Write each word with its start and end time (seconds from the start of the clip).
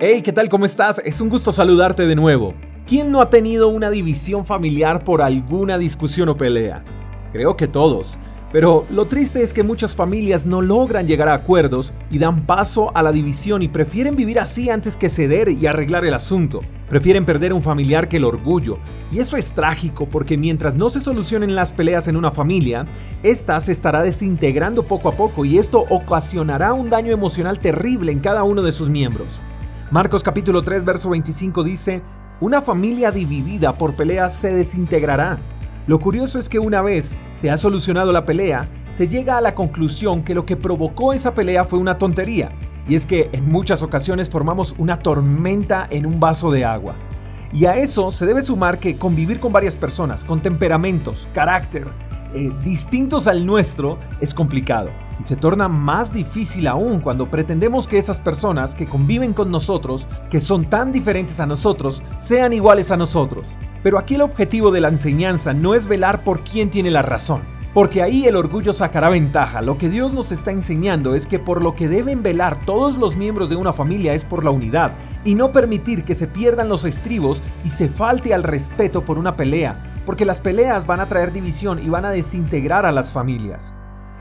Hey, 0.00 0.22
¿qué 0.22 0.32
tal? 0.32 0.48
¿Cómo 0.48 0.64
estás? 0.64 1.00
Es 1.04 1.20
un 1.20 1.28
gusto 1.28 1.52
saludarte 1.52 2.04
de 2.04 2.16
nuevo. 2.16 2.54
¿Quién 2.84 3.12
no 3.12 3.20
ha 3.20 3.30
tenido 3.30 3.68
una 3.68 3.90
división 3.90 4.44
familiar 4.44 5.04
por 5.04 5.22
alguna 5.22 5.78
discusión 5.78 6.28
o 6.28 6.36
pelea? 6.36 6.84
Creo 7.32 7.56
que 7.56 7.68
todos. 7.68 8.18
Pero 8.50 8.86
lo 8.90 9.04
triste 9.04 9.40
es 9.40 9.54
que 9.54 9.62
muchas 9.62 9.94
familias 9.94 10.46
no 10.46 10.62
logran 10.62 11.06
llegar 11.06 11.28
a 11.28 11.34
acuerdos 11.34 11.92
y 12.10 12.18
dan 12.18 12.44
paso 12.44 12.90
a 12.96 13.04
la 13.04 13.12
división 13.12 13.62
y 13.62 13.68
prefieren 13.68 14.16
vivir 14.16 14.40
así 14.40 14.68
antes 14.68 14.96
que 14.96 15.08
ceder 15.08 15.48
y 15.48 15.64
arreglar 15.68 16.04
el 16.04 16.14
asunto. 16.14 16.60
Prefieren 16.88 17.24
perder 17.24 17.52
un 17.52 17.62
familiar 17.62 18.08
que 18.08 18.16
el 18.16 18.24
orgullo. 18.24 18.78
Y 19.12 19.20
eso 19.20 19.36
es 19.36 19.54
trágico 19.54 20.08
porque 20.08 20.36
mientras 20.36 20.74
no 20.74 20.90
se 20.90 20.98
solucionen 20.98 21.54
las 21.54 21.72
peleas 21.72 22.08
en 22.08 22.16
una 22.16 22.32
familia, 22.32 22.86
esta 23.22 23.60
se 23.60 23.70
estará 23.70 24.02
desintegrando 24.02 24.82
poco 24.82 25.08
a 25.08 25.12
poco 25.12 25.44
y 25.44 25.56
esto 25.58 25.84
ocasionará 25.88 26.72
un 26.72 26.90
daño 26.90 27.12
emocional 27.12 27.60
terrible 27.60 28.10
en 28.10 28.18
cada 28.18 28.42
uno 28.42 28.62
de 28.62 28.72
sus 28.72 28.88
miembros. 28.88 29.40
Marcos 29.94 30.24
capítulo 30.24 30.60
3 30.60 30.84
verso 30.84 31.10
25 31.10 31.62
dice, 31.62 32.02
una 32.40 32.60
familia 32.60 33.12
dividida 33.12 33.78
por 33.78 33.94
peleas 33.94 34.34
se 34.34 34.52
desintegrará. 34.52 35.38
Lo 35.86 36.00
curioso 36.00 36.40
es 36.40 36.48
que 36.48 36.58
una 36.58 36.82
vez 36.82 37.16
se 37.30 37.48
ha 37.48 37.56
solucionado 37.56 38.10
la 38.12 38.24
pelea, 38.24 38.68
se 38.90 39.06
llega 39.06 39.38
a 39.38 39.40
la 39.40 39.54
conclusión 39.54 40.24
que 40.24 40.34
lo 40.34 40.46
que 40.46 40.56
provocó 40.56 41.12
esa 41.12 41.32
pelea 41.32 41.62
fue 41.64 41.78
una 41.78 41.96
tontería, 41.96 42.50
y 42.88 42.96
es 42.96 43.06
que 43.06 43.30
en 43.30 43.48
muchas 43.48 43.84
ocasiones 43.84 44.28
formamos 44.28 44.74
una 44.78 44.98
tormenta 44.98 45.86
en 45.88 46.06
un 46.06 46.18
vaso 46.18 46.50
de 46.50 46.64
agua. 46.64 46.96
Y 47.54 47.66
a 47.66 47.76
eso 47.76 48.10
se 48.10 48.26
debe 48.26 48.42
sumar 48.42 48.80
que 48.80 48.96
convivir 48.96 49.38
con 49.38 49.52
varias 49.52 49.76
personas, 49.76 50.24
con 50.24 50.42
temperamentos, 50.42 51.28
carácter, 51.32 51.86
eh, 52.34 52.50
distintos 52.64 53.28
al 53.28 53.46
nuestro, 53.46 53.96
es 54.20 54.34
complicado 54.34 54.90
y 55.20 55.22
se 55.22 55.36
torna 55.36 55.68
más 55.68 56.12
difícil 56.12 56.66
aún 56.66 56.98
cuando 56.98 57.30
pretendemos 57.30 57.86
que 57.86 57.98
esas 57.98 58.18
personas 58.18 58.74
que 58.74 58.86
conviven 58.86 59.32
con 59.32 59.52
nosotros, 59.52 60.08
que 60.30 60.40
son 60.40 60.64
tan 60.64 60.90
diferentes 60.90 61.38
a 61.38 61.46
nosotros, 61.46 62.02
sean 62.18 62.52
iguales 62.52 62.90
a 62.90 62.96
nosotros. 62.96 63.56
Pero 63.84 63.98
aquí 63.98 64.16
el 64.16 64.22
objetivo 64.22 64.72
de 64.72 64.80
la 64.80 64.88
enseñanza 64.88 65.52
no 65.52 65.74
es 65.74 65.86
velar 65.86 66.24
por 66.24 66.40
quién 66.40 66.70
tiene 66.70 66.90
la 66.90 67.02
razón, 67.02 67.42
porque 67.74 68.02
ahí 68.02 68.24
el 68.26 68.36
orgullo 68.36 68.72
sacará 68.72 69.08
ventaja. 69.08 69.60
Lo 69.60 69.76
que 69.76 69.88
Dios 69.88 70.12
nos 70.12 70.30
está 70.30 70.52
enseñando 70.52 71.16
es 71.16 71.26
que 71.26 71.40
por 71.40 71.60
lo 71.60 71.74
que 71.74 71.88
deben 71.88 72.22
velar 72.22 72.64
todos 72.64 72.96
los 72.96 73.16
miembros 73.16 73.50
de 73.50 73.56
una 73.56 73.72
familia 73.72 74.14
es 74.14 74.24
por 74.24 74.44
la 74.44 74.52
unidad 74.52 74.92
y 75.24 75.34
no 75.34 75.50
permitir 75.50 76.04
que 76.04 76.14
se 76.14 76.28
pierdan 76.28 76.68
los 76.68 76.84
estribos 76.84 77.42
y 77.64 77.70
se 77.70 77.88
falte 77.88 78.32
al 78.32 78.44
respeto 78.44 79.02
por 79.02 79.18
una 79.18 79.36
pelea, 79.36 79.92
porque 80.06 80.24
las 80.24 80.40
peleas 80.40 80.86
van 80.86 81.00
a 81.00 81.08
traer 81.08 81.32
división 81.32 81.84
y 81.84 81.88
van 81.88 82.04
a 82.04 82.12
desintegrar 82.12 82.86
a 82.86 82.92
las 82.92 83.10
familias. 83.10 83.74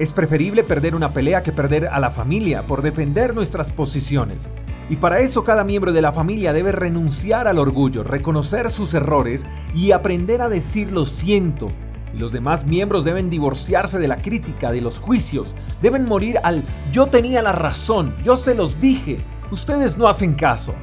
Es 0.00 0.10
preferible 0.10 0.62
perder 0.62 0.94
una 0.94 1.10
pelea 1.10 1.42
que 1.42 1.52
perder 1.52 1.86
a 1.86 2.00
la 2.00 2.10
familia 2.10 2.66
por 2.66 2.82
defender 2.82 3.34
nuestras 3.34 3.70
posiciones. 3.70 4.50
Y 4.90 4.96
para 4.96 5.20
eso 5.20 5.42
cada 5.42 5.64
miembro 5.64 5.92
de 5.92 6.02
la 6.02 6.12
familia 6.12 6.52
debe 6.52 6.70
renunciar 6.70 7.48
al 7.48 7.58
orgullo, 7.58 8.02
reconocer 8.02 8.70
sus 8.70 8.92
errores 8.92 9.46
y 9.74 9.92
aprender 9.92 10.42
a 10.42 10.50
decir 10.50 10.92
lo 10.92 11.06
siento. 11.06 11.70
Los 12.18 12.32
demás 12.32 12.64
miembros 12.64 13.04
deben 13.04 13.28
divorciarse 13.28 13.98
de 13.98 14.08
la 14.08 14.16
crítica, 14.16 14.72
de 14.72 14.80
los 14.80 14.98
juicios, 14.98 15.54
deben 15.82 16.06
morir 16.06 16.38
al 16.42 16.62
yo 16.90 17.06
tenía 17.08 17.42
la 17.42 17.52
razón, 17.52 18.14
yo 18.24 18.36
se 18.36 18.54
los 18.54 18.80
dije, 18.80 19.18
ustedes 19.50 19.98
no 19.98 20.08
hacen 20.08 20.32
caso. 20.32 20.74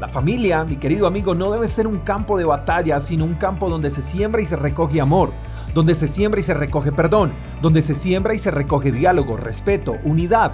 La 0.00 0.08
familia, 0.08 0.64
mi 0.64 0.76
querido 0.76 1.06
amigo, 1.06 1.36
no 1.36 1.52
debe 1.52 1.68
ser 1.68 1.86
un 1.86 2.00
campo 2.00 2.36
de 2.36 2.44
batalla, 2.44 2.98
sino 2.98 3.24
un 3.24 3.36
campo 3.36 3.70
donde 3.70 3.90
se 3.90 4.02
siembra 4.02 4.42
y 4.42 4.46
se 4.46 4.56
recoge 4.56 5.00
amor, 5.00 5.32
donde 5.72 5.94
se 5.94 6.08
siembra 6.08 6.40
y 6.40 6.42
se 6.42 6.52
recoge 6.52 6.90
perdón, 6.90 7.32
donde 7.62 7.80
se 7.80 7.94
siembra 7.94 8.34
y 8.34 8.38
se 8.38 8.50
recoge 8.50 8.90
diálogo, 8.90 9.36
respeto, 9.36 9.94
unidad. 10.04 10.52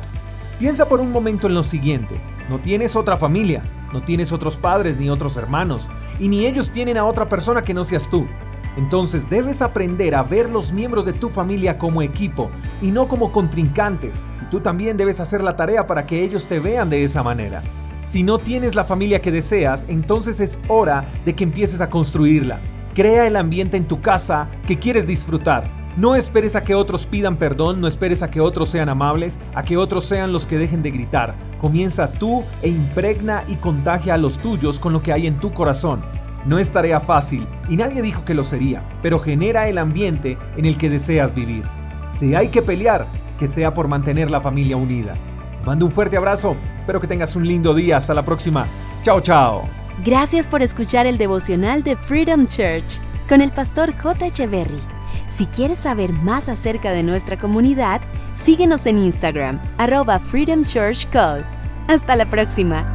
Piensa 0.59 0.87
por 0.87 1.01
un 1.01 1.11
momento 1.11 1.47
en 1.47 1.55
lo 1.55 1.63
siguiente, 1.63 2.21
no 2.51 2.59
tienes 2.61 2.97
otra 2.97 3.17
familia, 3.17 3.63
no 3.95 4.03
tienes 4.03 4.31
otros 4.31 4.59
padres 4.59 4.99
ni 4.99 5.09
otros 5.09 5.37
hermanos, 5.39 5.89
y 6.21 6.29
ni 6.29 6.47
ellos 6.47 6.71
tienen 6.71 6.99
a 6.99 7.05
otra 7.05 7.29
persona 7.29 7.63
que 7.63 7.75
no 7.75 7.83
seas 7.83 8.09
tú. 8.11 8.29
Entonces 8.77 9.29
debes 9.29 9.63
aprender 9.63 10.15
a 10.15 10.23
ver 10.23 10.49
los 10.49 10.73
miembros 10.73 11.05
de 11.05 11.13
tu 11.13 11.29
familia 11.29 11.79
como 11.79 12.03
equipo 12.03 12.51
y 12.81 12.91
no 12.91 13.09
como 13.09 13.33
contrincantes, 13.33 14.23
y 14.43 14.51
tú 14.51 14.61
también 14.61 14.97
debes 14.97 15.21
hacer 15.21 15.43
la 15.43 15.57
tarea 15.57 15.87
para 15.87 16.07
que 16.07 16.23
ellos 16.23 16.47
te 16.47 16.59
vean 16.59 16.91
de 16.91 17.05
esa 17.05 17.23
manera. 17.23 17.63
Si 18.03 18.23
no 18.23 18.39
tienes 18.39 18.75
la 18.75 18.85
familia 18.85 19.23
que 19.23 19.31
deseas, 19.31 19.87
entonces 19.89 20.41
es 20.41 20.59
hora 20.69 21.05
de 21.25 21.35
que 21.35 21.45
empieces 21.45 21.81
a 21.81 21.91
construirla. 21.91 22.61
Crea 22.95 23.27
el 23.27 23.37
ambiente 23.37 23.77
en 23.77 23.87
tu 23.87 24.01
casa 24.01 24.49
que 24.67 24.79
quieres 24.79 25.07
disfrutar. 25.07 25.65
No 25.97 26.17
esperes 26.17 26.57
a 26.57 26.65
que 26.65 26.75
otros 26.75 27.05
pidan 27.05 27.37
perdón, 27.37 27.81
no 27.81 27.87
esperes 27.87 28.23
a 28.23 28.31
que 28.31 28.41
otros 28.41 28.71
sean 28.71 28.89
amables, 28.89 29.39
a 29.55 29.63
que 29.63 29.77
otros 29.77 30.05
sean 30.05 30.33
los 30.33 30.47
que 30.47 30.59
dejen 30.59 30.83
de 30.83 30.91
gritar. 30.91 31.35
Comienza 31.61 32.11
tú 32.11 32.45
e 32.63 32.71
impregna 32.71 33.45
y 33.47 33.57
contagia 33.57 34.15
a 34.15 34.19
los 34.19 34.39
tuyos 34.39 34.81
con 34.81 34.93
lo 34.95 35.03
que 35.03 35.13
hay 35.13 35.27
en 35.27 35.39
tu 35.39 35.53
corazón. 35.53 36.01
No 36.45 36.59
es 36.59 36.73
tarea 36.73 37.01
fácil 37.01 37.47
y 37.69 37.77
nadie 37.77 38.03
dijo 38.03 38.25
que 38.25 38.35
lo 38.35 38.45
sería, 38.45 38.83
pero 39.03 39.19
genera 39.19 39.69
el 39.69 39.79
ambiente 39.79 40.39
en 40.57 40.67
el 40.67 40.77
que 40.77 40.91
deseas 40.91 41.35
vivir. 41.35 41.65
Si 42.09 42.35
hay 42.35 42.49
que 42.49 42.63
pelear, 42.63 43.07
que 43.39 43.49
sea 43.49 43.75
por 43.75 43.89
mantener 43.89 44.31
la 44.31 44.41
familia 44.41 44.77
unida. 44.77 45.15
Mando 45.65 45.87
un 45.87 45.93
fuerte 45.93 46.17
abrazo. 46.17 46.57
Espero 46.77 47.01
que 47.01 47.07
tengas 47.07 47.37
un 47.37 47.47
lindo 47.47 47.75
día. 47.75 47.97
Hasta 47.97 48.15
la 48.15 48.25
próxima. 48.25 48.67
Chao, 49.03 49.21
chao. 49.21 49.63
Gracias 50.05 50.47
por 50.47 50.63
escuchar 50.63 51.07
el 51.07 51.19
devocional 51.19 51.83
de 51.83 51.97
Freedom 51.97 52.47
Church 52.47 53.01
con 53.29 53.41
el 53.41 53.53
pastor 53.53 53.97
J. 53.97 54.27
Echeverry. 54.27 54.81
Si 55.27 55.47
quieres 55.47 55.79
saber 55.79 56.13
más 56.13 56.49
acerca 56.49 56.91
de 56.91 57.03
nuestra 57.03 57.39
comunidad, 57.39 58.01
síguenos 58.33 58.87
en 58.87 58.99
Instagram, 58.99 59.61
arroba 59.79 60.19
Freedom 60.19 60.65
Church 60.65 61.09
Call. 61.11 61.45
Hasta 61.89 62.17
la 62.17 62.29
próxima. 62.29 62.92